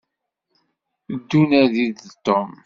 [1.15, 2.51] Ddu nadi-d Tom.